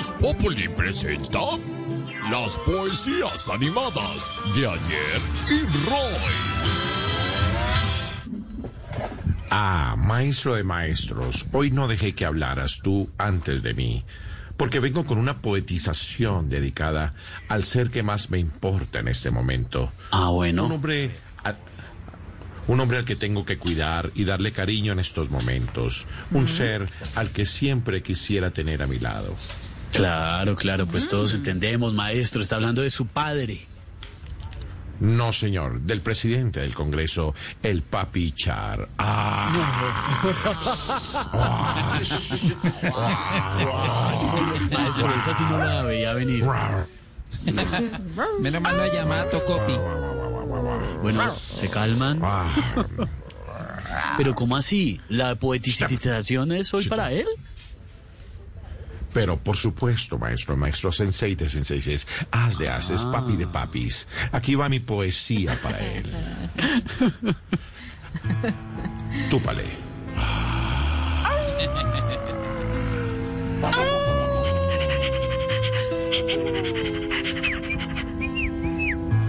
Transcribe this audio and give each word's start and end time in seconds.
Voz 0.00 0.14
Populi 0.18 0.66
presenta 0.66 1.40
las 2.30 2.56
poesías 2.64 3.46
animadas 3.52 4.30
de 4.56 4.66
ayer 4.66 5.20
y 5.50 5.60
Roy. 5.86 6.14
Ah, 9.50 9.96
maestro 9.98 10.54
de 10.54 10.64
maestros, 10.64 11.44
hoy 11.52 11.70
no 11.70 11.86
dejé 11.86 12.14
que 12.14 12.24
hablaras 12.24 12.80
tú 12.82 13.10
antes 13.18 13.62
de 13.62 13.74
mí, 13.74 14.02
porque 14.56 14.80
vengo 14.80 15.04
con 15.04 15.18
una 15.18 15.42
poetización 15.42 16.48
dedicada 16.48 17.12
al 17.50 17.64
ser 17.64 17.90
que 17.90 18.02
más 18.02 18.30
me 18.30 18.38
importa 18.38 19.00
en 19.00 19.08
este 19.08 19.30
momento. 19.30 19.92
Ah, 20.12 20.30
Un 20.30 20.36
bueno. 20.36 20.64
hombre... 20.64 21.10
a- 21.44 21.56
un 22.68 22.80
hombre 22.80 22.96
al 22.98 23.04
que 23.04 23.16
tengo 23.16 23.44
que 23.44 23.58
cuidar 23.58 24.12
y 24.14 24.24
darle 24.24 24.52
cariño 24.52 24.92
en 24.92 24.98
estos 25.00 25.28
momentos. 25.28 26.06
Un 26.30 26.48
ser 26.48 26.88
al 27.16 27.32
que 27.32 27.44
siempre 27.44 28.02
quisiera 28.02 28.50
tener 28.50 28.80
a 28.82 28.86
mi 28.86 28.98
lado. 28.98 29.34
Claro, 29.92 30.54
claro, 30.56 30.86
pues 30.86 31.08
todos 31.08 31.34
entendemos, 31.34 31.92
maestro. 31.94 32.42
Está 32.42 32.56
hablando 32.56 32.82
de 32.82 32.90
su 32.90 33.06
padre. 33.06 33.66
No, 35.00 35.32
señor, 35.32 35.80
del 35.80 36.02
presidente 36.02 36.60
del 36.60 36.74
Congreso, 36.74 37.34
el 37.62 37.80
Papi 37.82 38.32
Char. 38.32 38.86
Ah, 38.98 40.20
Maestro, 44.70 45.10
esa 45.18 45.34
sí 45.34 45.44
no 45.48 45.58
la 45.58 45.82
veía 45.82 46.12
venir. 46.12 46.44
Menos 48.40 48.60
mal 48.60 48.76
no 48.76 48.82
hay 48.82 48.90
llamado, 48.92 49.42
copy. 49.44 49.72
Bueno, 51.02 51.30
se 51.32 51.70
calman. 51.70 52.20
ah. 52.22 52.46
Pero 54.16 54.34
¿cómo 54.34 54.56
así? 54.56 55.00
¿La 55.08 55.34
poetización 55.34 56.52
es 56.52 56.72
hoy 56.74 56.86
para 56.86 57.10
él? 57.12 57.26
Pero 59.12 59.36
por 59.36 59.56
supuesto, 59.56 60.18
maestro, 60.18 60.56
maestro 60.56 60.92
sensei 60.92 61.34
de 61.34 61.48
senseis, 61.48 62.06
haz 62.30 62.58
de 62.58 62.68
haces, 62.68 63.04
papi 63.04 63.36
de 63.36 63.46
papis. 63.46 64.06
Aquí 64.32 64.54
va 64.54 64.68
mi 64.68 64.80
poesía 64.80 65.58
para 65.60 65.80
él. 65.80 66.04
Túpale. 69.30 69.64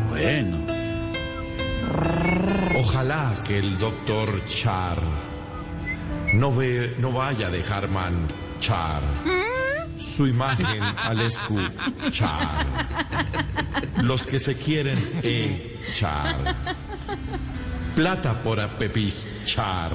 Bueno. 0.10 0.66
Ojalá 2.78 3.38
que 3.46 3.58
el 3.58 3.78
doctor 3.78 4.46
Char 4.46 4.98
no, 6.34 6.56
ve, 6.56 6.96
no 7.00 7.12
vaya 7.12 7.48
a 7.48 7.50
dejar 7.50 7.90
manchar 7.90 9.02
su 10.02 10.28
imagen 10.28 10.82
al 10.82 11.22
escuchar. 11.22 12.66
Los 13.98 14.26
que 14.26 14.40
se 14.40 14.58
quieren 14.58 15.20
echar 15.24 16.56
plata 17.96 18.42
por 18.42 18.60
apepichar. 18.60 19.92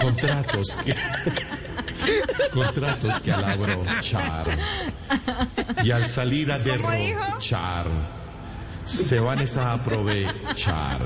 Contratos 0.00 0.76
que 0.84 0.96
contratos 2.50 3.20
que 3.20 3.32
al 3.32 3.44
abrochar 3.44 4.46
y 5.84 5.92
al 5.92 6.04
salir 6.08 6.50
a 6.50 6.58
derrochar 6.58 7.86
se 8.84 9.20
van 9.20 9.38
es 9.40 9.56
a 9.56 9.74
aprovechar 9.74 10.98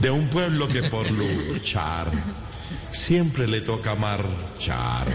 de 0.00 0.10
un 0.10 0.28
pueblo 0.28 0.68
que 0.68 0.84
por 0.84 1.10
luchar 1.10 2.10
siempre 2.90 3.46
le 3.46 3.60
toca 3.60 3.94
marchar 3.94 5.06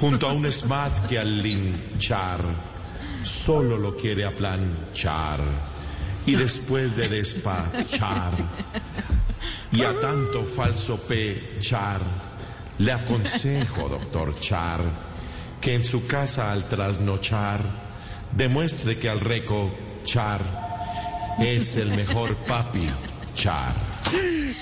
junto 0.00 0.28
a 0.28 0.32
un 0.32 0.50
SMAT 0.50 1.06
que 1.06 1.18
al 1.18 1.42
linchar 1.42 2.40
solo 3.22 3.76
lo 3.76 3.96
quiere 3.96 4.24
aplanchar 4.24 5.40
y 6.24 6.36
después 6.36 6.96
de 6.96 7.08
despachar 7.08 8.32
y 9.72 9.82
a 9.82 9.98
tanto 10.00 10.44
falso 10.44 11.00
pechar 11.00 12.00
le 12.78 12.92
aconsejo, 12.92 13.88
doctor 13.88 14.38
Char, 14.38 14.80
que 15.60 15.74
en 15.74 15.84
su 15.84 16.06
casa 16.06 16.52
al 16.52 16.68
trasnochar 16.68 17.60
demuestre 18.36 18.98
que 18.98 19.08
al 19.08 19.18
recochar 19.18 20.40
es 21.40 21.76
el 21.76 21.90
mejor 21.90 22.36
papi 22.36 22.88
Char. 23.34 23.87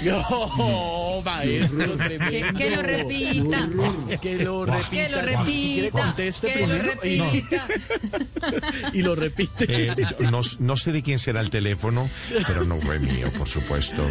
No, 0.02 1.22
maestro, 1.24 1.96
tremendo. 1.96 2.58
que 2.58 2.70
lo 2.70 2.82
repita. 2.82 3.68
Que 4.20 4.38
lo 4.38 4.64
repita. 4.66 4.90
Que 4.90 5.08
lo 5.08 5.18
Si 5.18 5.22
quiere, 5.22 5.22
repita. 5.22 5.90
conteste 6.02 6.52
Que 6.52 6.66
lo 6.66 6.66
primero 6.66 6.94
y, 7.04 7.40
repita. 7.40 7.66
y 8.92 9.02
lo 9.02 9.14
repite. 9.14 9.64
Eh, 9.68 9.96
no, 10.30 10.40
no 10.58 10.76
sé 10.76 10.92
de 10.92 11.02
quién 11.02 11.18
será 11.18 11.40
el 11.40 11.50
teléfono, 11.50 12.10
pero 12.46 12.64
no 12.64 12.80
fue 12.80 12.98
mío, 12.98 13.30
por 13.36 13.48
supuesto. 13.48 14.04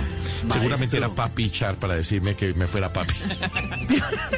Seguramente 0.51 0.97
era 0.97 1.09
papi 1.09 1.49
Char 1.49 1.75
para 1.77 1.95
decirme 1.95 2.35
que 2.35 2.53
me 2.53 2.67
fuera 2.67 2.91
papi. 2.91 3.13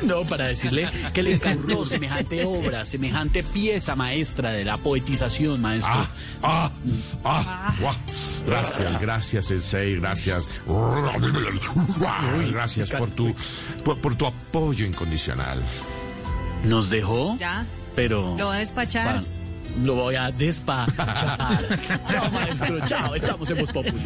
No, 0.03 0.25
para 0.27 0.45
decirle 0.45 0.87
que 1.13 1.23
le 1.23 1.33
encantó 1.33 1.83
semejante 1.85 2.45
obra, 2.45 2.85
semejante 2.85 3.43
pieza 3.43 3.95
maestra 3.95 4.51
de 4.51 4.63
la 4.63 4.77
poetización, 4.77 5.59
maestro. 5.61 5.91
Ah, 5.93 6.09
ah, 6.43 6.71
ah, 7.23 7.75
guau. 7.79 7.93
Gracias, 8.47 8.99
gracias, 9.01 9.45
Sensei, 9.45 9.97
gracias. 9.99 10.47
Gracias 12.49 12.89
por 12.91 13.11
tu, 13.11 13.35
por, 13.83 13.99
por 13.99 14.15
tu 14.15 14.25
apoyo 14.25 14.85
incondicional. 14.85 15.61
Nos 16.63 16.89
dejó, 16.89 17.37
Ya, 17.37 17.65
pero... 17.95 18.35
lo 18.37 18.45
voy 18.47 18.55
a 18.55 18.59
despachar. 18.59 19.23
Lo 19.83 19.95
voy 19.95 20.15
a 20.15 20.31
despachar. 20.31 21.77
chao, 22.09 22.31
maestro, 22.31 22.87
chao. 22.87 23.15
Estamos 23.15 23.49
en 23.49 23.57
Voz 23.59 23.71
Populi. 23.71 24.03